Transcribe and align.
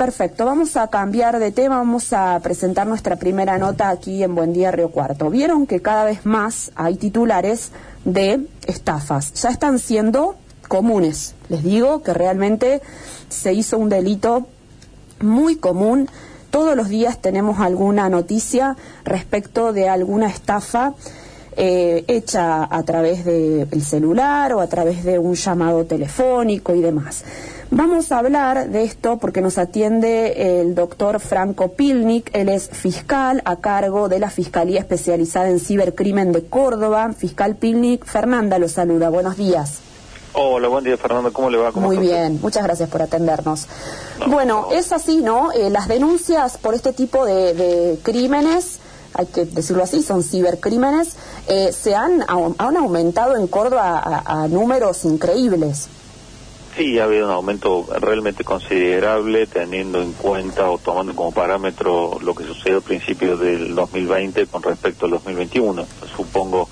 Perfecto, 0.00 0.46
vamos 0.46 0.78
a 0.78 0.88
cambiar 0.88 1.38
de 1.38 1.52
tema, 1.52 1.76
vamos 1.76 2.14
a 2.14 2.40
presentar 2.40 2.86
nuestra 2.86 3.16
primera 3.16 3.58
nota 3.58 3.90
aquí 3.90 4.22
en 4.22 4.34
Buen 4.34 4.54
Día 4.54 4.70
Río 4.70 4.90
Cuarto. 4.90 5.28
Vieron 5.28 5.66
que 5.66 5.82
cada 5.82 6.04
vez 6.04 6.24
más 6.24 6.72
hay 6.74 6.96
titulares 6.96 7.70
de 8.06 8.46
estafas, 8.66 9.34
ya 9.34 9.50
están 9.50 9.78
siendo 9.78 10.36
comunes. 10.68 11.34
Les 11.50 11.62
digo 11.62 12.02
que 12.02 12.14
realmente 12.14 12.80
se 13.28 13.52
hizo 13.52 13.76
un 13.76 13.90
delito 13.90 14.46
muy 15.20 15.56
común. 15.56 16.08
Todos 16.50 16.74
los 16.76 16.88
días 16.88 17.20
tenemos 17.20 17.60
alguna 17.60 18.08
noticia 18.08 18.78
respecto 19.04 19.74
de 19.74 19.90
alguna 19.90 20.28
estafa 20.28 20.94
eh, 21.56 22.04
hecha 22.08 22.64
a 22.64 22.82
través 22.84 23.24
del 23.24 23.82
celular 23.82 24.52
o 24.52 24.60
a 24.60 24.66
través 24.66 25.04
de 25.04 25.18
un 25.18 25.34
llamado 25.34 25.84
telefónico 25.84 26.74
y 26.74 26.80
demás. 26.80 27.24
Vamos 27.72 28.10
a 28.10 28.18
hablar 28.18 28.68
de 28.70 28.82
esto 28.82 29.18
porque 29.18 29.40
nos 29.40 29.56
atiende 29.56 30.60
el 30.60 30.74
doctor 30.74 31.20
Franco 31.20 31.68
Pilnik, 31.68 32.28
él 32.32 32.48
es 32.48 32.68
fiscal 32.68 33.42
a 33.44 33.56
cargo 33.56 34.08
de 34.08 34.18
la 34.18 34.28
Fiscalía 34.28 34.80
Especializada 34.80 35.48
en 35.48 35.60
Cibercrimen 35.60 36.32
de 36.32 36.44
Córdoba. 36.46 37.12
Fiscal 37.16 37.54
Pilnik, 37.54 38.04
Fernanda 38.04 38.58
lo 38.58 38.68
saluda, 38.68 39.08
buenos 39.08 39.36
días. 39.36 39.82
Hola, 40.32 40.68
buen 40.68 40.84
día 40.84 40.96
Fernanda, 40.96 41.30
¿cómo 41.32 41.50
le 41.50 41.58
va? 41.58 41.72
Muy 41.72 41.98
bien, 41.98 42.38
muchas 42.40 42.62
gracias 42.62 42.88
por 42.88 43.02
atendernos. 43.02 43.66
bueno, 44.28 44.68
es 44.70 44.92
así, 44.92 45.22
¿no? 45.22 45.50
Eh, 45.52 45.70
las 45.70 45.88
denuncias 45.88 46.56
por 46.56 46.74
este 46.74 46.92
tipo 46.92 47.24
de, 47.24 47.98
crímenes, 48.02 48.78
hay 49.14 49.26
que 49.26 49.44
decirlo 49.44 49.82
así, 49.82 50.02
son 50.02 50.22
cibercrímenes, 50.22 51.16
eh, 51.48 51.72
se 51.72 51.94
han, 51.94 52.22
han 52.22 52.76
aumentado 52.76 53.36
en 53.36 53.46
Córdoba 53.46 54.22
a 54.24 54.48
números 54.48 55.04
increíbles. 55.04 55.88
Sí, 56.76 56.98
ha 57.00 57.04
habido 57.04 57.26
un 57.26 57.32
aumento 57.32 57.86
realmente 58.00 58.44
considerable 58.44 59.46
teniendo 59.46 60.00
en 60.00 60.12
cuenta 60.12 60.70
o 60.70 60.78
tomando 60.78 61.14
como 61.16 61.32
parámetro 61.32 62.18
lo 62.22 62.34
que 62.34 62.44
sucedió 62.44 62.78
a 62.78 62.80
principios 62.80 63.40
del 63.40 63.74
2020 63.74 64.46
con 64.46 64.62
respecto 64.62 65.06
al 65.06 65.12
2021. 65.12 65.84
Supongo 66.16 66.68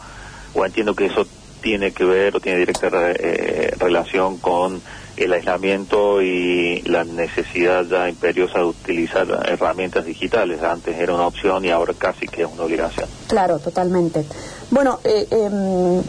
o 0.55 0.64
entiendo 0.64 0.95
que 0.95 1.06
eso 1.06 1.27
tiene 1.61 1.92
que 1.92 2.05
ver 2.05 2.36
o 2.36 2.41
tiene 2.41 2.61
directa 2.61 2.89
eh, 2.92 3.75
relación 3.78 4.39
con 4.39 4.80
el 5.24 5.33
aislamiento 5.33 6.22
y 6.22 6.83
la 6.83 7.05
necesidad 7.05 7.84
ya 7.84 8.08
imperiosa 8.08 8.58
de 8.58 8.64
utilizar 8.64 9.27
herramientas 9.48 10.05
digitales. 10.05 10.62
Antes 10.62 10.97
era 10.97 11.14
una 11.14 11.27
opción 11.27 11.64
y 11.64 11.70
ahora 11.70 11.94
casi 11.97 12.27
que 12.27 12.42
es 12.42 12.48
una 12.52 12.64
obligación. 12.64 13.08
Claro, 13.27 13.58
totalmente. 13.58 14.24
Bueno, 14.70 15.00
eh, 15.05 15.27
em, 15.30 16.02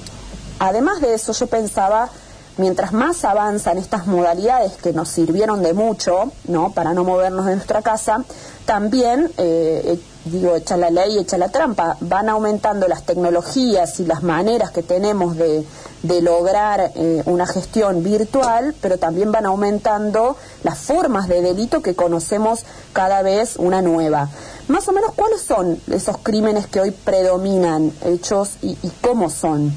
además 0.59 1.01
de 1.01 1.13
eso 1.13 1.33
yo 1.33 1.47
pensaba 1.47 2.09
mientras 2.57 2.91
más 2.91 3.23
avanzan 3.23 3.77
estas 3.77 4.05
modalidades 4.05 4.73
que 4.73 4.91
nos 4.93 5.09
sirvieron 5.09 5.63
de 5.63 5.73
mucho, 5.73 6.31
¿no? 6.47 6.71
Para 6.73 6.93
no 6.93 7.03
movernos 7.03 7.45
de 7.45 7.55
nuestra 7.55 7.81
casa, 7.81 8.23
también, 8.65 9.31
eh, 9.37 9.97
digo, 10.31 10.55
echa 10.55 10.77
la 10.77 10.89
ley, 10.89 11.17
echa 11.17 11.37
la 11.37 11.49
trampa, 11.49 11.97
van 12.01 12.29
aumentando 12.29 12.87
las 12.87 13.03
tecnologías 13.03 13.99
y 13.99 14.05
las 14.05 14.23
maneras 14.23 14.71
que 14.71 14.83
tenemos 14.83 15.35
de, 15.37 15.65
lograr 16.21 16.91
eh, 16.95 17.23
una 17.25 17.45
gestión 17.45 18.03
virtual, 18.03 18.73
pero 18.81 18.97
también 18.97 19.31
van 19.31 19.45
aumentando 19.45 20.37
las 20.63 20.79
formas 20.79 21.27
de 21.27 21.41
delito 21.41 21.81
que 21.81 21.95
conocemos 21.95 22.65
cada 22.93 23.21
vez 23.21 23.55
una 23.57 23.81
nueva. 23.81 24.29
Más 24.67 24.87
o 24.87 24.93
menos, 24.93 25.11
¿cuáles 25.15 25.41
son 25.41 25.79
esos 25.91 26.17
crímenes 26.19 26.67
que 26.67 26.79
hoy 26.79 26.91
predominan, 26.91 27.91
hechos 28.05 28.51
y 28.61 28.75
cómo 29.01 29.29
son? 29.29 29.73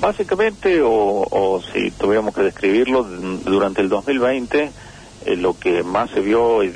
básicamente, 0.00 0.80
o, 0.82 1.60
si 1.72 1.90
tuviéramos 1.92 2.34
que 2.34 2.42
describirlo, 2.42 3.04
durante 3.04 3.80
el 3.80 3.88
2020 3.88 4.70
eh, 5.26 5.36
lo 5.36 5.58
que 5.58 5.82
más 5.82 6.10
se 6.10 6.20
vio 6.20 6.62
eh, 6.62 6.70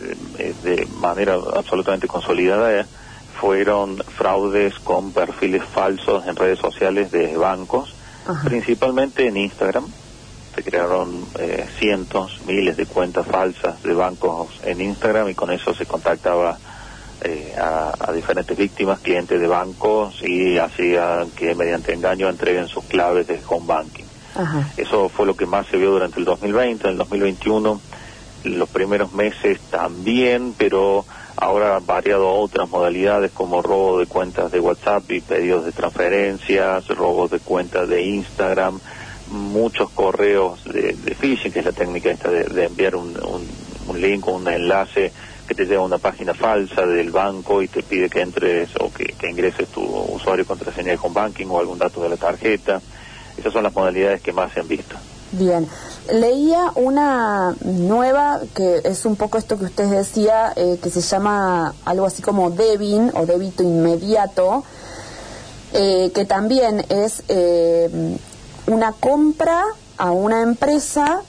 de 0.62 0.86
manera 1.00 1.34
absolutamente 1.54 2.08
consolidada 2.08 2.86
fueron 3.40 3.96
fraudes 3.96 4.78
con 4.80 5.12
perfiles 5.12 5.62
falsos 5.64 6.26
en 6.26 6.36
redes 6.36 6.58
sociales 6.58 7.10
de 7.10 7.36
bancos, 7.36 7.94
principalmente 8.44 9.26
en 9.26 9.38
Instagram. 9.38 9.86
Se 10.54 10.62
crearon 10.62 11.24
eh, 11.38 11.66
cientos, 11.78 12.40
miles 12.46 12.76
de 12.76 12.84
cuentas 12.84 13.26
falsas 13.26 13.82
de 13.82 13.94
bancos 13.94 14.48
en 14.64 14.80
Instagram 14.80 15.30
y 15.30 15.34
con 15.34 15.50
eso 15.50 15.74
se 15.74 15.86
contactaba 15.86 16.58
eh, 17.22 17.54
a, 17.56 18.12
diferentes 18.12 18.56
víctimas, 18.56 18.98
clientes 18.98 19.40
de 19.40 19.46
bancos 19.46 20.20
y 20.22 20.58
hacían 20.58 21.30
que 21.30 21.54
mediante 21.54 21.94
engaño 21.94 22.28
entreguen 22.28 22.68
sus 22.68 22.84
claves 22.84 23.26
de 23.26 23.40
home 23.48 23.66
banking. 23.66 24.04
Eso 24.76 25.08
fue 25.08 25.26
lo 25.26 25.36
que 25.36 25.44
más 25.44 25.66
se 25.66 25.76
vio 25.76 25.90
durante 25.90 26.18
el 26.18 26.24
2020, 26.24 26.86
en 26.86 26.92
el 26.92 26.98
2021 26.98 27.80
los 28.44 28.68
primeros 28.68 29.12
meses 29.12 29.60
también, 29.70 30.54
pero 30.56 31.04
ahora 31.36 31.76
han 31.76 31.86
variado 31.86 32.30
otras 32.30 32.68
modalidades 32.68 33.32
como 33.32 33.62
robo 33.62 33.98
de 33.98 34.06
cuentas 34.06 34.50
de 34.52 34.60
WhatsApp 34.60 35.10
y 35.10 35.20
pedidos 35.20 35.64
de 35.64 35.72
transferencias, 35.72 36.86
robos 36.88 37.30
de 37.30 37.40
cuentas 37.40 37.88
de 37.88 38.02
Instagram, 38.02 38.80
muchos 39.30 39.90
correos 39.90 40.64
de, 40.64 40.94
phishing, 41.18 41.52
que 41.52 41.60
es 41.60 41.64
la 41.64 41.72
técnica 41.72 42.10
esta 42.10 42.30
de, 42.30 42.64
enviar 42.64 42.96
un, 42.96 43.16
un, 43.24 43.46
un 43.88 44.00
link 44.00 44.26
o 44.26 44.32
un 44.32 44.48
enlace 44.48 45.12
que 45.50 45.56
te 45.56 45.66
lleva 45.66 45.82
a 45.82 45.86
una 45.86 45.98
página 45.98 46.32
falsa 46.32 46.86
del 46.86 47.10
banco 47.10 47.60
y 47.60 47.66
te 47.66 47.82
pide 47.82 48.08
que 48.08 48.20
entres 48.20 48.70
o 48.78 48.92
que, 48.92 49.16
ingreses 49.28 49.66
tu 49.66 49.82
usuario 49.82 50.44
y 50.44 50.46
contraseña 50.46 50.92
de 50.92 50.98
home 51.02 51.12
banking 51.12 51.46
o 51.48 51.58
algún 51.58 51.76
dato 51.76 52.00
de 52.00 52.08
la 52.08 52.16
tarjeta. 52.16 52.80
Esas 53.36 53.52
son 53.52 53.64
las 53.64 53.74
modalidades 53.74 54.22
que 54.22 54.32
más 54.32 54.52
se 54.52 54.60
han 54.60 54.68
visto. 54.68 54.94
Bien, 55.32 55.66
leía 56.12 56.72
una 56.74 57.54
nueva 57.62 58.40
que 58.54 58.80
es 58.84 59.04
un 59.04 59.16
poco 59.16 59.38
esto 59.38 59.58
que 59.58 59.66
usted 59.66 59.88
decía, 59.88 60.52
eh, 60.56 60.78
que 60.82 60.90
se 60.90 61.00
llama 61.00 61.74
algo 61.84 62.06
así 62.06 62.22
como 62.22 62.50
debin 62.50 63.10
o 63.14 63.26
débito 63.26 63.62
inmediato, 63.62 64.64
eh, 65.72 66.10
que 66.14 66.24
también 66.24 66.84
es 66.88 67.22
eh, 67.28 68.18
una 68.66 68.92
compra 68.92 69.64
a 69.98 70.10
una 70.12 70.42
empresa, 70.42 71.22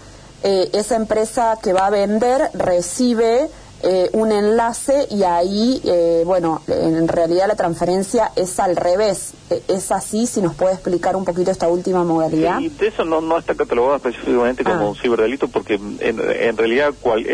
esa 0.43 0.95
empresa 0.95 1.59
que 1.61 1.71
va 1.71 1.85
a 1.85 1.89
vender 1.91 2.49
recibe 2.55 3.47
eh, 3.83 4.09
un 4.13 4.31
enlace 4.31 5.07
y 5.09 5.23
ahí, 5.23 5.81
eh, 5.83 6.23
bueno, 6.25 6.61
en 6.67 7.07
realidad 7.07 7.47
la 7.47 7.55
transferencia 7.55 8.31
es 8.35 8.59
al 8.59 8.75
revés. 8.75 9.33
Eh, 9.49 9.61
¿Es 9.67 9.91
así? 9.91 10.27
Si 10.27 10.41
nos 10.41 10.55
puede 10.55 10.73
explicar 10.73 11.15
un 11.15 11.25
poquito 11.25 11.51
esta 11.51 11.67
última 11.67 12.03
modalidad. 12.03 12.59
Sí, 12.59 12.69
de 12.69 12.87
eso 12.87 13.05
no, 13.05 13.21
no 13.21 13.37
está 13.39 13.55
catalogado 13.55 13.95
específicamente 13.95 14.63
como 14.63 14.75
ah. 14.75 14.89
un 14.89 14.95
ciberdelito 14.95 15.47
porque 15.47 15.79
en, 15.99 16.57
realidad 16.57 16.93
cual, 16.99 17.25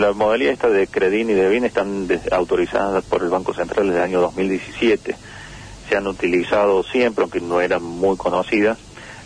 la 0.00 0.12
modalidad 0.12 0.52
esta 0.52 0.68
de 0.68 0.86
Credin 0.86 1.30
y 1.30 1.34
de 1.34 1.48
BIN 1.48 1.64
están 1.64 2.08
autorizadas 2.30 3.04
por 3.04 3.22
el 3.22 3.28
Banco 3.28 3.52
Central 3.52 3.86
desde 3.86 3.98
el 3.98 4.04
año 4.04 4.20
2017. 4.20 5.14
Se 5.88 5.96
han 5.96 6.06
utilizado 6.06 6.82
siempre, 6.84 7.22
aunque 7.22 7.40
no 7.40 7.60
eran 7.60 7.82
muy 7.82 8.16
conocidas. 8.16 8.78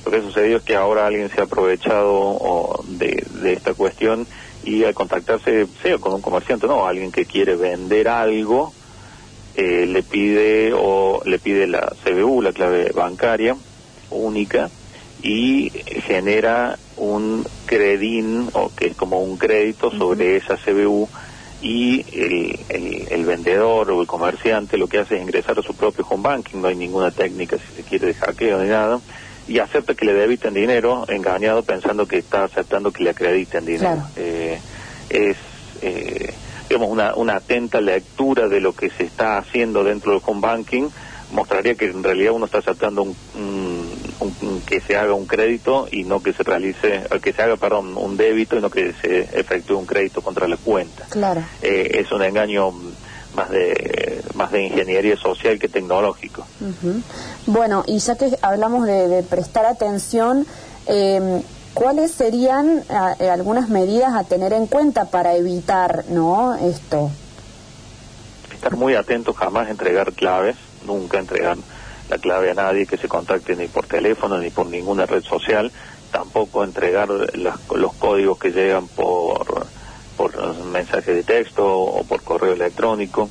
Lo 0.04 0.10
que 0.10 0.18
ha 0.18 0.22
sucedido 0.22 0.58
es 0.58 0.64
que 0.64 0.76
ahora 0.76 1.06
alguien 1.06 1.30
se 1.30 1.40
ha 1.40 1.44
aprovechado 1.44 2.80
de, 2.88 3.24
de 3.42 3.52
esta 3.52 3.74
cuestión 3.74 4.26
y 4.66 4.82
al 4.84 4.94
contactarse, 4.94 5.66
sea 5.80 5.98
con 5.98 6.12
un 6.12 6.20
comerciante, 6.20 6.66
no, 6.66 6.86
alguien 6.86 7.12
que 7.12 7.24
quiere 7.24 7.54
vender 7.54 8.08
algo, 8.08 8.72
eh, 9.54 9.86
le 9.86 10.02
pide 10.02 10.72
o 10.74 11.22
le 11.24 11.38
pide 11.38 11.68
la 11.68 11.94
CBU, 12.04 12.42
la 12.42 12.52
clave 12.52 12.90
bancaria 12.92 13.56
única, 14.10 14.68
y 15.22 15.70
genera 16.04 16.78
un 16.96 17.46
credín, 17.64 18.50
o 18.54 18.70
que 18.74 18.88
es 18.88 18.96
como 18.96 19.22
un 19.22 19.36
crédito 19.36 19.90
sobre 19.92 20.36
esa 20.36 20.56
CBU, 20.56 21.08
y 21.62 22.04
el, 22.12 23.06
el, 23.08 23.24
vendedor 23.24 23.90
o 23.90 24.00
el 24.00 24.06
comerciante 24.06 24.76
lo 24.76 24.88
que 24.88 24.98
hace 24.98 25.16
es 25.16 25.22
ingresar 25.22 25.58
a 25.58 25.62
su 25.62 25.74
propio 25.74 26.04
home 26.08 26.22
banking, 26.22 26.60
no 26.60 26.68
hay 26.68 26.76
ninguna 26.76 27.10
técnica 27.10 27.56
si 27.56 27.76
se 27.76 27.82
quiere 27.82 28.08
de 28.08 28.14
hackeo 28.14 28.62
ni 28.62 28.68
nada, 28.68 29.00
y 29.48 29.58
acepta 29.58 29.94
que 29.94 30.04
le 30.04 30.14
debiten 30.14 30.54
dinero, 30.54 31.04
engañado 31.08 31.62
pensando 31.62 32.06
que 32.06 32.18
está 32.18 32.44
aceptando 32.44 32.90
que 32.92 33.04
le 33.04 33.10
acrediten 33.10 33.64
dinero. 33.64 34.02
Eh, 34.16 34.58
es, 35.08 35.36
eh, 35.82 36.34
digamos, 36.68 36.90
una, 36.90 37.14
una 37.14 37.36
atenta 37.36 37.80
lectura 37.80 38.48
de 38.48 38.60
lo 38.60 38.74
que 38.74 38.90
se 38.90 39.04
está 39.04 39.38
haciendo 39.38 39.84
dentro 39.84 40.12
del 40.12 40.20
home 40.24 40.40
banking, 40.40 40.88
mostraría 41.32 41.74
que 41.74 41.86
en 41.86 42.02
realidad 42.02 42.32
uno 42.32 42.46
está 42.46 42.58
aceptando 42.58 43.02
un, 43.02 43.14
que 44.66 44.80
se 44.80 44.96
haga 44.96 45.14
un 45.14 45.26
crédito 45.26 45.88
y 45.90 46.04
no 46.04 46.22
que 46.22 46.32
se 46.32 46.42
realice, 46.42 47.02
que 47.22 47.32
se 47.32 47.42
haga, 47.42 47.56
perdón, 47.56 47.96
un 47.96 48.16
débito 48.16 48.56
y 48.56 48.60
no 48.60 48.70
que 48.70 48.92
se 49.00 49.20
efectúe 49.38 49.76
un 49.76 49.86
crédito 49.86 50.22
contra 50.22 50.48
la 50.48 50.56
cuenta. 50.56 51.06
Claro. 51.08 51.42
Eh, 51.62 51.98
es 52.00 52.10
un 52.12 52.22
engaño 52.22 52.72
más 53.34 53.50
de 53.50 54.22
más 54.34 54.50
de 54.50 54.64
ingeniería 54.64 55.16
social 55.16 55.58
que 55.58 55.68
tecnológico. 55.68 56.46
Bueno, 57.46 57.84
y 57.86 57.98
ya 57.98 58.16
que 58.16 58.36
hablamos 58.42 58.86
de, 58.86 59.22
prestar 59.22 59.66
atención, 59.66 60.46
eh, 60.86 61.42
¿cuáles 61.74 62.10
serían 62.10 62.82
eh, 63.20 63.30
algunas 63.30 63.68
medidas 63.68 64.14
a 64.14 64.24
tener 64.24 64.52
en 64.52 64.66
cuenta 64.66 65.06
para 65.06 65.36
evitar 65.36 66.04
no 66.08 66.56
esto? 66.56 67.10
Estar 68.52 68.76
muy 68.76 68.94
atentos, 68.94 69.36
jamás 69.36 69.70
entregar 69.70 70.12
claves, 70.12 70.56
nunca 70.86 71.18
entregar 71.18 71.56
la 72.08 72.18
clave 72.18 72.50
a 72.50 72.54
nadie 72.54 72.86
que 72.86 72.96
se 72.96 73.08
contacte 73.08 73.54
ni 73.54 73.68
por 73.68 73.86
teléfono 73.86 74.38
ni 74.38 74.50
por 74.50 74.66
ninguna 74.66 75.06
red 75.06 75.22
social, 75.22 75.70
tampoco 76.10 76.64
entregar 76.64 77.08
los 77.08 77.92
códigos 77.94 78.38
que 78.38 78.50
llegan 78.50 78.88
por 78.88 79.66
por 80.16 80.56
mensaje 80.64 81.12
de 81.12 81.22
texto 81.22 81.66
o 81.66 82.02
por 82.04 82.22
correo 82.22 82.54
electrónico. 82.54 83.28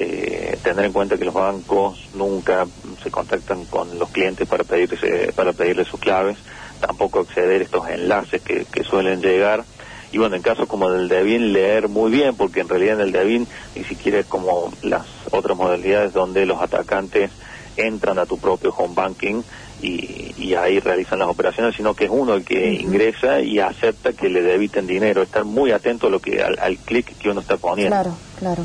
Eh, 0.00 0.56
tener 0.62 0.84
en 0.84 0.92
cuenta 0.92 1.18
que 1.18 1.24
los 1.24 1.34
bancos 1.34 2.08
nunca 2.14 2.66
se 3.02 3.10
contactan 3.10 3.64
con 3.64 3.98
los 3.98 4.10
clientes 4.10 4.46
para 4.46 4.62
pedirse, 4.62 5.32
para 5.34 5.52
pedirles 5.52 5.88
sus 5.88 5.98
claves, 5.98 6.38
tampoco 6.80 7.20
acceder 7.20 7.60
a 7.60 7.64
estos 7.64 7.88
enlaces 7.88 8.40
que, 8.42 8.64
que 8.64 8.84
suelen 8.84 9.20
llegar 9.20 9.64
y 10.10 10.18
bueno, 10.18 10.36
en 10.36 10.42
caso 10.42 10.66
como 10.66 10.90
del 10.90 11.08
DEVIN, 11.08 11.52
leer 11.52 11.88
muy 11.88 12.10
bien, 12.10 12.34
porque 12.34 12.60
en 12.60 12.68
realidad 12.68 12.94
en 12.94 13.00
el 13.02 13.12
DEVIN 13.12 13.46
ni 13.76 13.84
siquiera 13.84 14.18
es 14.18 14.26
como 14.26 14.72
las 14.82 15.04
otras 15.30 15.56
modalidades 15.56 16.12
donde 16.12 16.46
los 16.46 16.60
atacantes 16.60 17.30
entran 17.76 18.18
a 18.18 18.26
tu 18.26 18.38
propio 18.38 18.74
home 18.76 18.94
banking 18.94 19.42
y, 19.82 20.34
y 20.36 20.54
ahí 20.54 20.80
realizan 20.80 21.18
las 21.18 21.28
operaciones, 21.28 21.76
sino 21.76 21.94
que 21.94 22.06
es 22.06 22.10
uno 22.10 22.34
el 22.34 22.44
que 22.44 22.72
ingresa 22.72 23.40
y 23.40 23.60
acepta 23.60 24.12
que 24.12 24.28
le 24.28 24.42
debiten 24.42 24.86
dinero, 24.86 25.22
estar 25.22 25.44
muy 25.44 25.72
atento 25.72 26.06
a 26.08 26.10
lo 26.10 26.20
que 26.20 26.42
al, 26.42 26.58
al 26.58 26.78
clic 26.78 27.16
que 27.18 27.28
uno 27.28 27.40
está 27.40 27.56
poniendo. 27.58 27.94
Claro, 27.94 28.16
claro. 28.38 28.64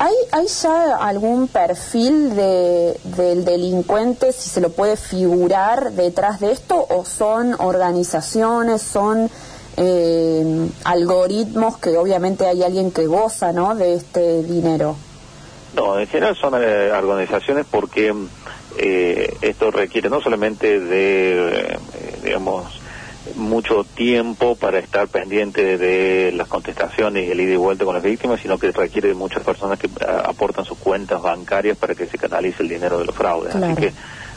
¿Hay, 0.00 0.14
¿Hay 0.30 0.46
ya 0.46 0.96
algún 0.96 1.48
perfil 1.48 2.36
de, 2.36 2.96
del 3.16 3.44
delincuente, 3.44 4.32
si 4.32 4.48
se 4.48 4.60
lo 4.60 4.70
puede 4.70 4.96
figurar 4.96 5.92
detrás 5.92 6.38
de 6.38 6.52
esto, 6.52 6.86
o 6.88 7.04
son 7.04 7.56
organizaciones, 7.58 8.80
son 8.80 9.28
eh, 9.76 10.68
algoritmos 10.84 11.78
que 11.78 11.96
obviamente 11.96 12.46
hay 12.46 12.62
alguien 12.62 12.92
que 12.92 13.06
goza 13.06 13.52
¿no? 13.52 13.74
de 13.74 13.94
este 13.94 14.42
dinero. 14.44 14.96
No, 15.74 15.98
en 15.98 16.06
general 16.06 16.36
son 16.36 16.54
eh, 16.56 16.90
organizaciones 16.92 17.66
porque 17.70 18.14
eh, 18.78 19.36
esto 19.42 19.70
requiere 19.70 20.08
no 20.08 20.20
solamente 20.20 20.80
de, 20.80 21.72
eh, 21.72 21.78
digamos, 22.22 22.77
mucho 23.36 23.84
tiempo 23.84 24.56
para 24.56 24.78
estar 24.78 25.08
pendiente 25.08 25.78
de 25.78 26.32
las 26.32 26.48
contestaciones 26.48 27.26
y 27.26 27.30
el 27.30 27.40
ida 27.40 27.52
y 27.52 27.56
vuelta 27.56 27.84
con 27.84 27.94
las 27.94 28.02
víctimas, 28.02 28.40
sino 28.40 28.58
que 28.58 28.72
requiere 28.72 29.08
de 29.08 29.14
muchas 29.14 29.42
personas 29.42 29.78
que 29.78 29.88
aportan 30.24 30.64
sus 30.64 30.78
cuentas 30.78 31.22
bancarias 31.22 31.76
para 31.76 31.94
que 31.94 32.06
se 32.06 32.18
canalice 32.18 32.62
el 32.62 32.68
dinero 32.68 32.98
de 32.98 33.04
los 33.04 33.14
fraudes. 33.14 33.54
Así 33.54 33.74
que 33.74 33.92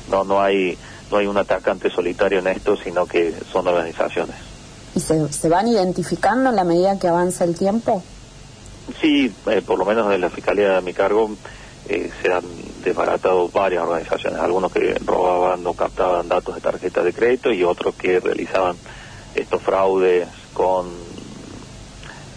no 0.09 0.23
no 0.23 0.41
hay 0.41 0.77
no 1.11 1.17
hay 1.17 1.27
un 1.27 1.37
atacante 1.37 1.89
solitario 1.89 2.39
en 2.39 2.47
esto, 2.47 2.77
sino 2.77 3.05
que 3.05 3.33
son 3.51 3.67
organizaciones 3.67 4.51
y 4.95 4.99
se, 4.99 5.31
se 5.31 5.49
van 5.49 5.67
identificando 5.67 6.49
en 6.49 6.55
la 6.55 6.63
medida 6.63 6.99
que 6.99 7.07
avanza 7.07 7.43
el 7.43 7.55
tiempo? 7.55 8.03
Sí, 8.99 9.33
eh, 9.47 9.61
por 9.65 9.79
lo 9.79 9.85
menos 9.85 10.09
de 10.09 10.17
la 10.17 10.29
Fiscalía 10.29 10.75
de 10.75 10.81
mi 10.81 10.93
cargo 10.93 11.31
eh, 11.89 12.11
se 12.21 12.31
han 12.31 12.43
desbaratado 12.83 13.49
varias 13.49 13.83
organizaciones, 13.83 14.39
algunos 14.39 14.71
que 14.71 14.95
robaban 15.05 15.65
o 15.65 15.73
captaban 15.73 16.27
datos 16.27 16.55
de 16.55 16.61
tarjetas 16.61 17.03
de 17.03 17.13
crédito 17.13 17.51
y 17.51 17.63
otros 17.63 17.95
que 17.95 18.19
realizaban 18.19 18.75
estos 19.35 19.61
fraudes 19.61 20.27
con, 20.53 20.87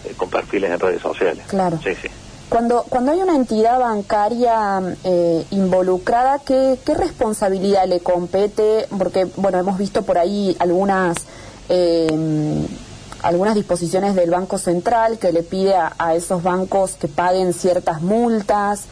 eh, 0.05 0.13
con 0.15 0.29
perfiles 0.29 0.71
en 0.71 0.79
redes 0.79 1.01
sociales. 1.01 1.45
Claro. 1.47 1.79
Sí, 1.83 1.95
sí. 2.01 2.07
Cuando, 2.49 2.83
cuando 2.83 3.11
hay 3.11 3.21
una 3.21 3.35
entidad 3.35 3.79
bancaria 3.79 4.79
eh, 5.03 5.45
involucrada, 5.49 6.39
¿qué, 6.39 6.77
¿qué 6.85 6.93
responsabilidad 6.93 7.87
le 7.87 8.01
compete? 8.01 8.87
Porque, 8.95 9.25
bueno, 9.35 9.57
hemos 9.57 9.79
visto 9.79 10.03
por 10.03 10.19
ahí 10.19 10.55
algunas 10.59 11.17
eh, 11.69 12.67
algunas 13.23 13.55
disposiciones 13.55 14.13
del 14.13 14.29
Banco 14.29 14.59
Central 14.59 15.17
que 15.17 15.31
le 15.31 15.41
pide 15.41 15.73
a, 15.75 16.15
esos 16.15 16.43
bancos 16.43 16.93
que 16.93 17.07
paguen 17.07 17.53
ciertas 17.53 18.01
multas. 18.03 18.83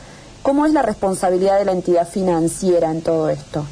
¿Cómo 0.43 0.65
es 0.65 0.73
la 0.73 0.81
responsabilidad 0.81 1.57
de 1.57 1.65
la 1.65 1.71
entidad 1.71 2.07
financiera 2.07 2.91
en 2.91 3.01
todo 3.01 3.29
esto? 3.29 3.65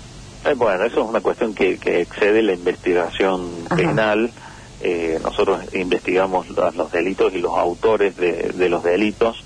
Eh, 0.45 0.53
bueno, 0.56 0.83
eso 0.85 1.03
es 1.03 1.09
una 1.09 1.21
cuestión 1.21 1.53
que, 1.53 1.73
excede 1.73 2.41
la 2.41 2.53
investigación 2.53 3.50
penal. 3.75 4.31
Eh, 4.81 5.19
nosotros 5.21 5.62
investigamos 5.73 6.47
los, 6.50 6.91
delitos 6.91 7.33
y 7.33 7.38
los 7.38 7.56
autores 7.56 8.18
de, 8.18 8.51
de 8.56 8.69
los 8.69 8.83
delitos 8.83 9.44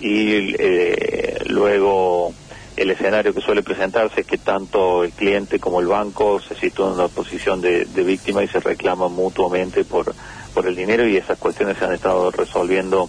y 0.00 0.54
eh, 0.58 1.42
luego 1.46 2.34
el 2.76 2.90
escenario 2.90 3.32
que 3.32 3.40
suele 3.40 3.62
presentarse 3.62 4.20
es 4.20 4.26
que 4.26 4.38
tanto 4.38 5.04
el 5.04 5.12
cliente 5.12 5.60
como 5.60 5.80
el 5.80 5.86
banco 5.86 6.40
se 6.40 6.54
sitúan 6.56 6.92
en 6.92 7.00
una 7.00 7.08
posición 7.08 7.60
de, 7.60 7.84
víctima 7.84 8.42
y 8.42 8.48
se 8.48 8.60
reclaman 8.60 9.12
mutuamente 9.12 9.84
por, 9.84 10.14
por 10.52 10.66
el 10.66 10.74
dinero 10.74 11.06
y 11.06 11.16
esas 11.16 11.38
cuestiones 11.38 11.78
se 11.78 11.84
han 11.84 11.94
estado 11.94 12.30
resolviendo 12.30 13.08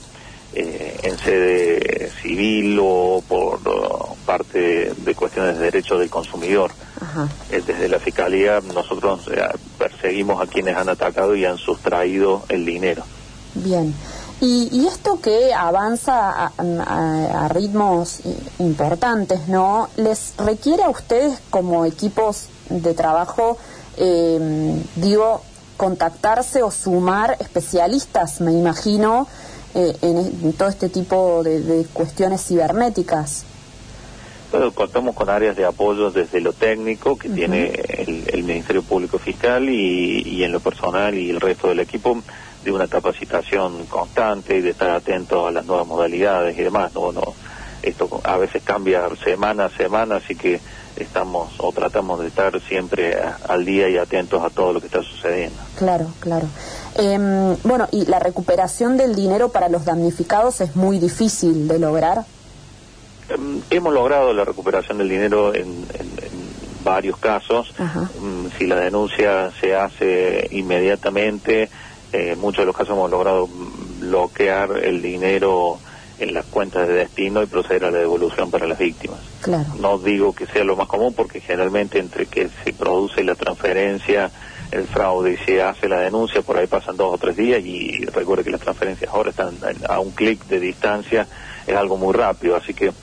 eh, 0.53 0.97
en 1.03 1.17
sede 1.17 2.11
civil 2.21 2.79
o 2.79 2.85
de 4.97 5.15
cuestiones 5.15 5.57
de 5.57 5.65
derechos 5.65 5.99
del 5.99 6.09
consumidor. 6.09 6.71
Eh, 7.51 7.61
desde 7.65 7.87
la 7.87 7.99
Fiscalía 7.99 8.61
nosotros 8.61 9.21
eh, 9.31 9.41
perseguimos 9.77 10.41
a 10.41 10.47
quienes 10.47 10.75
han 10.75 10.89
atacado 10.89 11.35
y 11.35 11.45
han 11.45 11.57
sustraído 11.57 12.43
el 12.49 12.65
dinero. 12.65 13.03
Bien. 13.55 13.93
Y, 14.41 14.85
esto 14.85 15.21
que 15.21 15.53
avanza 15.53 16.51
a, 16.57 17.47
ritmos 17.47 18.19
importantes, 18.59 19.47
¿no? 19.47 19.87
¿Les 19.95 20.33
requiere 20.37 20.83
a 20.83 20.89
ustedes 20.89 21.39
como 21.49 21.85
equipos 21.85 22.47
de 22.69 22.93
trabajo, 22.93 23.57
eh, 23.97 24.83
digo, 24.97 25.41
contactarse 25.77 26.63
o 26.63 26.71
sumar 26.71 27.37
especialistas, 27.39 28.41
me 28.41 28.51
imagino, 28.51 29.27
eh, 29.73 29.97
en, 30.01 30.53
todo 30.53 30.67
este 30.67 30.89
tipo 30.89 31.41
de, 31.43 31.85
cuestiones 31.93 32.45
cibernéticas? 32.45 33.45
Contamos 34.73 35.15
con 35.15 35.29
áreas 35.29 35.55
de 35.55 35.65
apoyo 35.65 36.11
desde 36.11 36.41
lo 36.41 36.53
técnico 36.53 37.17
que 37.17 37.29
tiene 37.29 37.71
el, 37.97 38.43
Ministerio 38.43 38.83
Público 38.83 39.17
Fiscal 39.17 39.69
y, 39.69 40.21
y 40.21 40.43
en 40.43 40.51
lo 40.51 40.59
personal 40.59 41.15
y 41.15 41.29
el 41.29 41.41
resto 41.41 41.67
del 41.67 41.79
equipo 41.79 42.21
de 42.63 42.71
una 42.71 42.87
capacitación 42.87 43.85
constante 43.85 44.57
y 44.57 44.61
de 44.61 44.71
estar 44.71 44.89
atento 44.89 45.47
a 45.47 45.51
las 45.51 45.65
nuevas 45.65 45.87
modalidades 45.87 46.57
y 46.57 46.63
demás. 46.63 46.93
No, 46.93 47.11
no, 47.11 47.33
esto 47.83 48.21
a 48.23 48.37
veces 48.37 48.63
cambia 48.63 49.07
semana 49.23 49.65
a 49.65 49.69
semana, 49.69 50.15
así 50.17 50.35
que 50.35 50.59
estamos 50.95 51.53
o 51.57 51.71
tratamos 51.71 52.19
de 52.19 52.27
estar 52.27 52.59
siempre 52.61 53.17
al 53.47 53.65
día 53.65 53.89
y 53.89 53.97
atentos 53.97 54.43
a 54.43 54.49
todo 54.49 54.73
lo 54.73 54.79
que 54.79 54.87
está 54.87 55.03
sucediendo. 55.03 55.57
Claro, 55.77 56.07
claro. 56.19 56.47
Em, 56.95 57.55
bueno, 57.63 57.87
y 57.91 58.05
la 58.05 58.19
recuperación 58.19 58.97
del 58.97 59.15
dinero 59.15 59.49
para 59.49 59.69
los 59.69 59.85
damnificados 59.85 60.61
es 60.61 60.75
muy 60.75 60.99
difícil 60.99 61.67
de 61.67 61.79
lograr. 61.79 62.25
Em, 63.29 63.61
hemos 63.69 63.93
logrado 63.93 64.33
la 64.33 64.45
recuperación 64.45 64.97
del 64.97 65.09
dinero 65.09 65.53
en, 65.53 65.85
varios 66.83 67.17
casos. 67.17 67.73
Mm, 68.21 68.47
si 68.59 68.67
la 68.67 68.75
denuncia 68.75 69.51
se 69.59 69.75
hace 69.75 70.47
inmediatamente, 70.51 71.69
en 72.13 72.33
eh, 72.33 72.35
muchos 72.35 72.59
de 72.59 72.67
los 72.67 72.77
casos 72.77 72.93
hemos 72.93 73.09
logrado 73.09 73.49
bloquear 73.99 74.77
el 74.83 75.01
dinero 75.01 75.79
en 76.19 76.33
las 76.35 76.45
cuentas 76.45 76.87
de 76.87 76.93
destino 76.93 77.41
y 77.41 77.47
proceder 77.47 77.85
a 77.85 77.91
la 77.91 77.97
devolución 77.97 78.51
para 78.51 78.67
las 78.67 78.77
víctimas. 78.77 79.19
Claro. 79.41 79.65
No 79.79 79.97
digo 79.97 80.33
que 80.33 80.45
sea 80.45 80.63
lo 80.63 80.75
más 80.75 80.87
común 80.87 81.15
porque 81.15 81.41
generalmente 81.41 81.97
entre 81.97 82.27
que 82.27 82.49
se 82.63 82.73
produce 82.73 83.23
la 83.23 83.33
transferencia, 83.33 84.29
el 84.71 84.85
fraude 84.85 85.33
y 85.33 85.37
se 85.37 85.63
hace 85.63 85.89
la 85.89 85.99
denuncia, 85.99 86.43
por 86.43 86.57
ahí 86.57 86.67
pasan 86.67 86.97
dos 86.97 87.15
o 87.15 87.17
tres 87.17 87.35
días 87.35 87.65
y 87.65 88.05
recuerde 88.05 88.43
que 88.43 88.51
las 88.51 88.61
transferencias 88.61 89.11
ahora 89.11 89.31
están 89.31 89.55
a 89.89 89.99
un 89.99 90.11
clic 90.11 90.45
de 90.45 90.59
distancia, 90.59 91.27
es 91.65 91.75
algo 91.75 91.97
muy 91.97 92.13
rápido, 92.13 92.55
así 92.55 92.73
que 92.73 92.93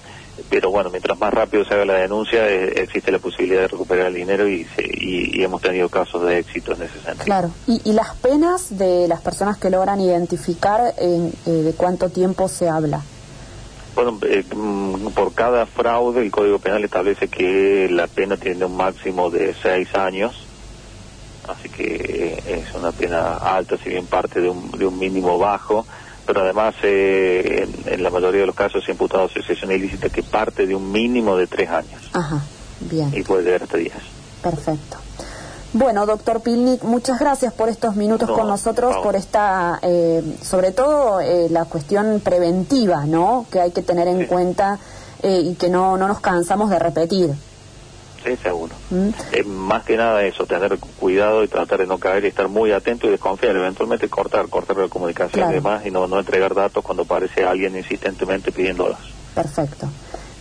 pero 0.49 0.71
bueno, 0.71 0.91
mientras 0.91 1.19
más 1.19 1.33
rápido 1.33 1.65
se 1.65 1.75
haga 1.75 1.85
la 1.85 1.95
denuncia, 1.95 2.49
eh, 2.49 2.83
existe 2.83 3.13
la 3.13 3.19
posibilidad 3.19 3.63
de 3.63 3.69
recuperar 3.69 4.07
el 4.07 4.15
dinero 4.15 4.49
y, 4.49 4.67
y, 4.79 5.43
hemos 5.43 5.61
tenido 5.61 5.89
casos 5.89 6.25
de 6.25 6.39
éxito 6.39 6.73
en 6.73 6.83
ese 6.83 7.01
sentido. 7.01 7.25
Claro, 7.25 7.51
y, 7.67 7.93
las 7.93 8.15
penas 8.17 8.79
de 8.79 9.09
las 9.09 9.21
personas 9.21 9.59
que 9.59 9.71
logran 9.71 10.01
identificar, 10.01 10.95
eh, 10.99 11.33
¿de 11.45 11.73
cuánto 11.75 12.09
tiempo 12.09 12.49
se 12.49 12.69
habla? 12.69 13.03
Bueno, 13.95 14.19
eh, 14.23 14.43
mm, 14.55 15.09
por 15.09 15.35
cada 15.35 15.67
fraude 15.67 16.23
el 16.23 16.31
Código 16.31 16.59
Penal 16.59 16.83
establece 16.85 17.29
que 17.29 17.89
la 17.91 18.07
pena 18.07 18.39
tiene 18.39 18.65
un 18.65 18.77
máximo 18.77 19.31
de 19.31 19.55
seis 19.63 19.95
años, 19.95 20.47
así 21.47 21.69
que 21.69 22.43
es 22.47 22.75
una 22.75 22.93
pena 22.93 23.37
alta, 23.37 23.77
si 23.77 23.91
bien 23.91 24.07
parte 24.07 24.41
de 24.41 24.49
un, 24.49 24.71
de 24.71 24.87
un 24.87 24.99
mínimo 24.99 25.39
bajo 25.39 25.87
pero 26.27 26.43
además 26.43 26.75
eh, 26.83 27.69
en, 27.87 28.03
la 28.03 28.11
mayoría 28.11 28.41
de 28.41 28.47
los 28.47 28.55
casos 28.55 28.85
se 28.85 28.91
ha 28.91 28.95
imputado 28.95 29.25
asociación 29.25 29.73
ilícita 29.73 30.09
que 30.09 30.23
parte 30.23 30.67
de 30.67 30.75
un 30.75 30.91
mínimo 30.91 31.37
de 31.37 31.47
tres 31.47 31.71
años. 31.71 32.11
Ajá, 32.13 32.41
bien. 32.81 33.11
Y 33.15 33.23
puede 33.23 33.45
llegar 33.45 33.63
hasta 33.63 33.77
diez. 33.77 33.93
Perfecto. 34.43 34.99
Bueno, 35.75 36.05
doctor 36.05 36.43
Pilnik, 36.43 36.83
muchas 36.83 37.19
gracias 37.19 37.53
por 37.55 37.71
estos 37.71 37.97
minutos 37.97 38.31
con 38.31 38.47
nosotros, 38.47 38.97
por 39.03 39.17
esta, 39.17 39.79
eh, 39.81 40.23
sobre 40.43 40.71
todo 40.73 41.21
eh, 41.21 41.49
la 41.51 41.65
cuestión 41.65 42.21
preventiva, 42.21 43.07
¿no? 43.07 43.47
Que 43.51 43.61
hay 43.61 43.71
que 43.71 43.81
tener 43.81 44.07
en 44.07 44.27
cuenta 44.27 44.79
y 45.23 45.55
que 45.55 45.69
no, 45.69 45.97
no 45.97 46.09
nos 46.09 46.21
cansamos 46.21 46.69
de 46.69 46.79
repetir. 46.79 47.31
Sí, 48.25 48.37
seguro. 48.43 48.75
¿Mm? 48.91 49.09
Es 49.33 49.47
más 49.47 49.85
que 49.85 49.97
nada 49.97 50.25
eso, 50.25 50.47
tener 50.47 50.79
cuidado 50.79 51.43
y 51.43 51.49
tratar 51.49 51.81
de 51.81 51.87
no 51.87 51.99
caer 51.99 52.25
y 52.25 52.29
estar 52.29 52.49
muy 52.49 52.73
atento 52.73 53.07
y 53.07 53.11
desconfiar, 53.11 53.57
eventualmente 53.57 54.09
cortar, 54.09 54.49
cortar 54.49 54.77
la 54.77 54.89
comunicación 54.89 55.51
y 55.51 55.55
demás 55.55 55.85
y 55.85 55.91
no, 55.91 56.07
no 56.07 56.19
entregar 56.19 56.55
datos 56.55 56.85
cuando 56.85 57.03
aparece 57.03 57.45
alguien 57.45 57.77
insistentemente 57.77 58.53
pidiéndolos. 58.53 58.99
Perfecto. 59.35 59.89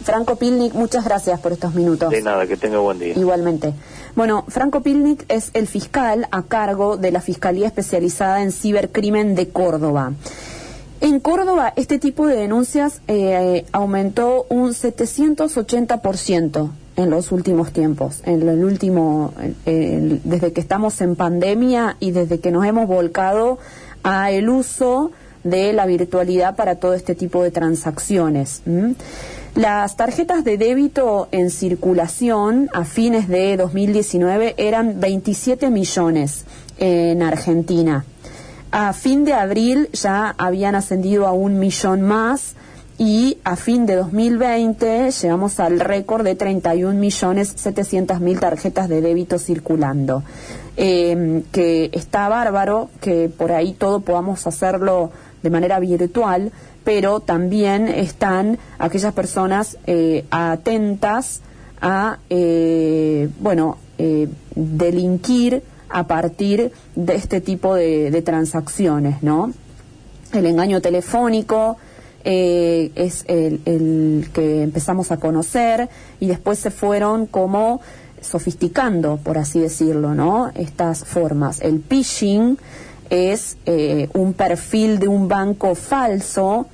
Franco 0.04 0.36
Pilnik, 0.36 0.74
muchas 0.74 1.06
gracias 1.06 1.40
por 1.40 1.52
estos 1.52 1.76
minutos. 1.76 2.10
De 2.10 2.22
nada, 2.22 2.48
que 2.48 2.58
tenga 2.58 2.80
buen 2.80 3.00
día. 3.00 3.14
Igualmente. 3.14 3.74
Bueno, 4.16 4.46
Franco 4.48 4.82
Pilnik 4.82 5.26
es 5.28 5.52
el 5.54 5.68
fiscal 5.68 6.28
a 6.32 6.44
cargo 6.44 6.98
de 6.98 7.12
la 7.12 7.22
Fiscalía 7.22 7.68
Especializada 7.68 8.42
en 8.42 8.52
Cibercrimen 8.52 9.36
de 9.36 9.50
Córdoba. 9.50 10.14
En 11.02 11.20
Córdoba, 11.20 11.74
este 11.76 12.00
tipo 12.00 12.28
de 12.28 12.36
denuncias 12.36 13.02
eh, 13.08 13.66
aumentó 13.72 14.46
un 14.50 14.70
780% 14.70 16.70
en 16.96 17.10
los 17.10 17.32
últimos 17.32 17.72
tiempos, 17.72 18.22
en 18.26 18.48
el 18.48 18.64
último, 18.64 19.34
desde 19.66 20.54
que 20.54 20.62
estamos 20.62 21.00
en 21.02 21.16
pandemia 21.16 21.98
y 22.00 22.12
desde 22.12 22.40
que 22.40 22.52
nos 22.52 22.66
hemos 22.66 22.88
volcado 22.88 23.60
a 24.04 24.32
el 24.32 24.50
uso 24.50 25.12
de 25.44 25.74
la 25.74 25.86
virtualidad 25.86 26.56
para 26.56 26.76
todo 26.76 26.94
este 26.94 27.16
tipo 27.16 27.44
de 27.44 27.52
transacciones. 27.52 28.62
Las 29.56 29.98
tarjetas 29.98 30.44
de 30.44 30.58
débito 30.58 31.28
en 31.32 31.50
circulación 31.50 32.70
a 32.74 32.86
fines 32.86 33.28
de 33.28 33.58
2019 33.58 34.56
eran 34.58 35.00
27 35.00 35.70
millones 35.70 36.46
en 36.78 37.22
Argentina. 37.22 38.06
A 38.72 38.94
fin 38.94 39.26
de 39.26 39.34
abril 39.34 39.90
ya 39.92 40.34
habían 40.38 40.76
ascendido 40.76 41.28
a 41.28 41.34
un 41.34 41.60
millón 41.60 42.02
más 42.02 42.54
y 43.02 43.40
a 43.44 43.56
fin 43.56 43.88
de 43.88 43.96
2020 43.96 45.10
llegamos 45.10 45.60
al 45.60 45.80
récord 45.80 46.24
de 46.24 46.36
31 46.36 46.94
millones 47.00 47.52
700 47.56 48.20
mil 48.20 48.40
tarjetas 48.40 48.88
de 48.90 49.02
débito 49.02 49.40
circulando. 49.40 50.22
Eh, 50.78 51.42
que 51.52 51.90
está 51.94 52.30
bárbaro 52.30 52.92
que 53.02 53.28
por 53.28 53.54
ahí 53.54 53.74
todo 53.74 54.02
podamos 54.02 54.46
hacerlo 54.46 55.10
de 55.42 55.50
manera 55.50 55.80
virtual, 55.80 56.52
pero 56.84 57.22
también 57.22 57.88
están 57.88 58.60
aquellas 58.78 59.16
personas 59.16 59.80
eh, 59.88 60.26
atentas 60.30 61.42
a, 61.82 62.20
eh, 62.30 63.30
bueno, 63.40 63.80
delinquir 64.56 65.64
a 65.90 66.06
partir 66.06 66.72
de 66.96 67.16
este 67.16 67.42
tipo 67.42 67.74
de, 67.74 68.22
transacciones, 68.24 69.24
¿no? 69.24 69.54
El 70.34 70.46
engaño 70.46 70.82
telefónico 70.82 71.78
eh, 72.24 72.92
es 72.96 73.26
el, 73.28 74.30
que 74.34 74.64
empezamos 74.64 75.12
a 75.12 75.18
conocer 75.18 75.90
y 76.20 76.28
después 76.28 76.60
se 76.60 76.72
fueron 76.72 77.26
como 77.26 77.82
sofisticando, 78.22 79.18
por 79.18 79.38
así 79.38 79.60
decirlo, 79.60 80.14
¿no? 80.14 80.52
Estas 80.56 81.04
formas. 81.06 81.62
El 81.62 81.82
phishing 81.82 82.58
es 83.10 83.58
eh, 83.66 84.10
un 84.14 84.34
perfil 84.34 85.00
de 85.00 85.08
un 85.08 85.28
banco 85.28 85.76
falso 85.76 86.68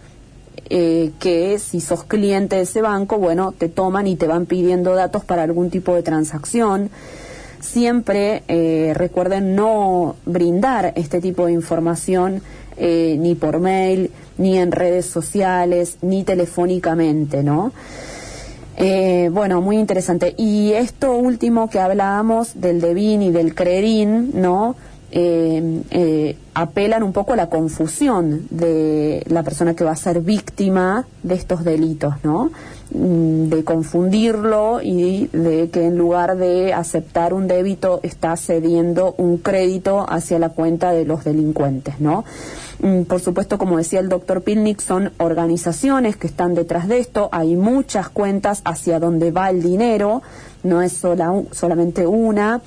eh, 0.69 1.11
que 1.19 1.59
si 1.59 1.79
sos 1.79 2.03
cliente 2.03 2.57
de 2.57 2.63
ese 2.63 2.81
banco, 2.81 3.17
bueno, 3.17 3.53
te 3.57 3.69
toman 3.69 4.07
y 4.07 4.17
te 4.17 4.27
van 4.27 4.45
pidiendo 4.45 4.93
datos 4.93 5.23
para 5.23 5.43
algún 5.43 5.69
tipo 5.69 5.95
de 5.95 6.03
transacción 6.03 6.89
siempre 7.59 8.43
eh, 8.47 8.93
recuerden 8.95 9.55
no 9.55 10.15
brindar 10.25 10.93
este 10.95 11.21
tipo 11.21 11.45
de 11.45 11.53
información 11.53 12.41
eh, 12.77 13.17
ni 13.19 13.36
por 13.36 13.60
mail, 13.60 14.12
ni 14.38 14.57
en 14.57 14.72
redes 14.72 15.05
sociales, 15.05 15.98
ni 16.01 16.24
telefónicamente, 16.24 17.43
¿no? 17.43 17.72
Eh, 18.77 19.29
bueno, 19.31 19.62
muy 19.62 19.77
interesante. 19.77 20.36
Y 20.38 20.74
esto 20.74 21.15
último 21.15 21.69
que 21.69 21.79
hablábamos 21.79 22.62
del 22.62 22.79
Devin 22.79 23.22
y 23.22 23.31
del 23.31 23.55
Credin, 23.55 24.31
¿no? 24.34 24.75
apelan 26.53 27.01
un 27.01 27.13
poco 27.13 27.34
a 27.34 27.36
la 27.38 27.50
confusión 27.50 28.46
de 28.51 29.24
la 29.29 29.41
persona 29.41 29.74
que 29.74 29.84
va 29.84 29.91
a 29.91 29.96
ser 29.96 30.22
víctima 30.22 31.07
de 31.24 31.34
estos 31.34 31.63
delitos, 31.63 32.13
¿no? 32.24 32.51
Mm, 32.89 33.50
de 33.50 33.65
confundirlo 33.65 34.79
y 34.82 35.27
de 35.34 35.70
que 35.70 35.88
en 35.88 35.98
lugar 35.98 36.38
de 36.38 36.74
aceptar 36.74 37.34
un 37.34 37.46
débito 37.46 38.00
está 38.01 38.38
cediendo 38.38 39.13
un 39.17 39.39
crédito 39.39 40.06
hacia 40.08 40.39
la 40.39 40.50
cuenta 40.50 40.94
de 40.94 41.03
los 41.03 41.25
delincuentes, 41.25 42.00
¿no? 42.00 42.24
Mm, 42.79 43.01
por 43.01 43.20
supuesto, 43.20 43.58
como 43.58 43.77
decía 43.77 44.00
el 44.00 44.08
doctor 44.08 44.41
Pilnik, 44.41 44.79
son 44.79 45.12
organizaciones 45.17 46.15
que 46.15 46.27
están 46.27 46.56
detrás 46.56 46.88
de 46.88 47.00
esto, 47.00 47.27
hay 47.34 47.58
muchas 47.58 48.08
cuentas 48.08 48.62
hacia 48.63 49.01
donde 49.01 49.32
va 49.32 49.50
el 49.50 49.62
dinero, 49.62 50.22
no 50.63 50.82
es 50.82 50.94
sola, 50.94 51.34
solamente 51.51 52.08
una. 52.08 52.62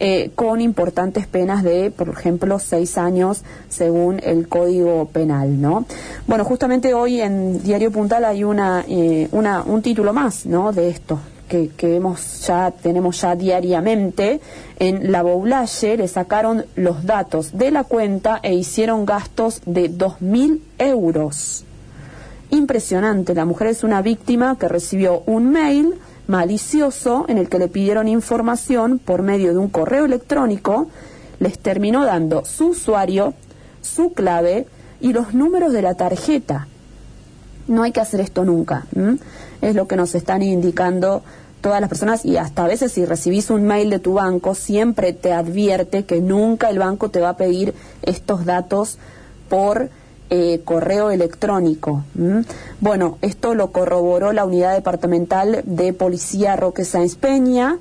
Eh, 0.00 0.30
con 0.34 0.60
importantes 0.60 1.26
penas 1.26 1.62
de, 1.62 1.90
por 1.90 2.08
ejemplo, 2.08 2.58
seis 2.58 2.98
años 2.98 3.42
según 3.68 4.20
el 4.22 4.48
Código 4.48 5.06
Penal, 5.06 5.60
¿no? 5.60 5.84
Bueno, 6.26 6.44
justamente 6.44 6.92
hoy 6.92 7.20
en 7.20 7.62
Diario 7.62 7.92
Puntal 7.92 8.24
hay 8.24 8.42
una, 8.42 8.84
eh, 8.88 9.28
una 9.32 9.62
un 9.62 9.80
título 9.80 10.12
más, 10.12 10.44
¿no? 10.46 10.72
De 10.72 10.88
esto. 10.88 11.20
Que, 11.48 11.68
que 11.68 11.96
hemos 11.96 12.46
ya 12.46 12.70
tenemos 12.70 13.20
ya 13.20 13.36
diariamente 13.36 14.40
en 14.78 15.12
la 15.12 15.22
Boulaye 15.22 15.98
le 15.98 16.08
sacaron 16.08 16.64
los 16.76 17.04
datos 17.04 17.58
de 17.58 17.70
la 17.70 17.84
cuenta 17.84 18.40
e 18.42 18.54
hicieron 18.54 19.04
gastos 19.04 19.60
de 19.66 19.90
dos 19.90 20.22
mil 20.22 20.62
euros 20.78 21.66
impresionante. 22.48 23.34
La 23.34 23.44
mujer 23.44 23.68
es 23.68 23.84
una 23.84 24.00
víctima 24.00 24.56
que 24.58 24.68
recibió 24.68 25.22
un 25.26 25.50
mail 25.50 25.94
malicioso 26.32 27.26
en 27.28 27.36
el 27.36 27.50
que 27.50 27.58
le 27.58 27.68
pidieron 27.68 28.08
información 28.08 28.98
por 28.98 29.20
medio 29.20 29.52
de 29.52 29.58
un 29.58 29.68
correo 29.68 30.06
electrónico, 30.06 30.88
les 31.40 31.58
terminó 31.58 32.06
dando 32.06 32.46
su 32.46 32.68
usuario, 32.68 33.34
su 33.82 34.14
clave 34.14 34.66
y 35.02 35.12
los 35.12 35.34
números 35.34 35.74
de 35.74 35.82
la 35.82 35.94
tarjeta. 35.94 36.68
No 37.68 37.82
hay 37.82 37.92
que 37.92 38.00
hacer 38.00 38.20
esto 38.20 38.46
nunca. 38.46 38.86
Es 39.60 39.74
lo 39.74 39.86
que 39.86 39.96
nos 39.96 40.14
están 40.14 40.42
indicando 40.42 41.22
todas 41.60 41.82
las 41.82 41.90
personas 41.90 42.24
y 42.24 42.38
hasta 42.38 42.64
a 42.64 42.68
veces 42.68 42.92
si 42.92 43.04
recibís 43.04 43.50
un 43.50 43.64
mail 43.64 43.90
de 43.90 43.98
tu 43.98 44.14
banco 44.14 44.54
siempre 44.54 45.12
te 45.12 45.32
advierte 45.34 46.06
que 46.06 46.22
nunca 46.22 46.70
el 46.70 46.78
banco 46.78 47.10
te 47.10 47.20
va 47.20 47.28
a 47.28 47.36
pedir 47.36 47.74
estos 48.02 48.46
datos 48.46 48.96
por 49.50 49.90
eh, 50.34 50.62
correo 50.64 51.10
electrónico. 51.10 52.04
Bueno, 52.80 53.18
esto 53.20 53.54
lo 53.54 53.70
corroboró 53.70 54.32
la 54.32 54.46
unidad 54.46 54.72
departamental 54.72 55.60
de 55.66 55.92
policía 55.92 56.56
Roque 56.56 56.86
Sáenz 56.86 57.16
Peña. 57.16 57.78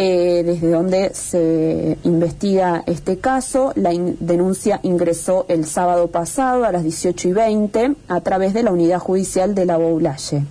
Eh, 0.00 0.44
desde 0.46 0.70
donde 0.70 1.12
se 1.12 1.98
investiga 2.04 2.84
este 2.86 3.18
caso. 3.18 3.72
La 3.74 3.90
denuncia 3.90 4.78
ingresó 4.84 5.46
el 5.48 5.64
sábado 5.64 6.06
pasado 6.08 6.66
a 6.66 6.70
las 6.70 6.84
18 6.84 7.28
y 7.30 7.32
20 7.32 7.94
a 8.06 8.20
través 8.20 8.54
de 8.54 8.62
la 8.62 8.70
unidad 8.70 9.00
judicial 9.00 9.56
de 9.56 9.64
la 9.64 9.76
Boulaye 9.76 10.44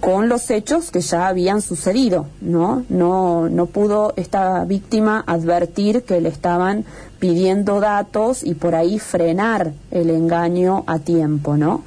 con 0.00 0.28
los 0.28 0.50
hechos 0.50 0.90
que 0.90 1.00
ya 1.00 1.28
habían 1.28 1.62
sucedido, 1.62 2.26
¿no? 2.40 2.84
No, 2.88 3.48
no 3.48 3.66
pudo 3.66 4.12
esta 4.16 4.64
víctima 4.64 5.24
advertir 5.26 6.02
que 6.02 6.20
le 6.20 6.28
estaban 6.28 6.84
pidiendo 7.18 7.80
datos 7.80 8.44
y 8.44 8.54
por 8.54 8.74
ahí 8.74 8.98
frenar 8.98 9.72
el 9.90 10.10
engaño 10.10 10.84
a 10.86 10.98
tiempo, 10.98 11.56
¿no? 11.56 11.82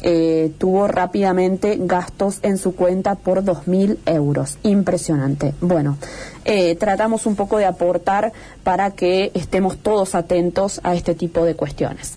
Eh, 0.00 0.52
tuvo 0.58 0.86
rápidamente 0.86 1.76
gastos 1.80 2.38
en 2.42 2.56
su 2.56 2.74
cuenta 2.74 3.16
por 3.16 3.42
2.000 3.42 3.98
euros. 4.06 4.58
Impresionante. 4.62 5.54
Bueno, 5.60 5.96
eh, 6.44 6.76
tratamos 6.76 7.26
un 7.26 7.34
poco 7.34 7.58
de 7.58 7.66
aportar 7.66 8.32
para 8.62 8.92
que 8.92 9.32
estemos 9.34 9.78
todos 9.78 10.14
atentos 10.14 10.80
a 10.84 10.94
este 10.94 11.14
tipo 11.14 11.44
de 11.44 11.56
cuestiones. 11.56 12.16